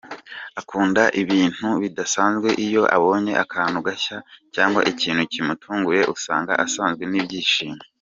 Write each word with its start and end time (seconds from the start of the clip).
Akunda 0.59 1.03
ibintu 1.21 1.67
bidasanzwe, 1.83 2.49
iyo 2.65 2.83
abonye 2.95 3.33
akantu 3.43 3.77
gashya 3.87 4.17
cyangwa 4.55 4.79
ikintu 4.91 5.21
kimutunguye 5.33 6.01
usanga 6.15 6.49
yasazwe 6.59 7.03
n’ibyishimo. 7.11 7.81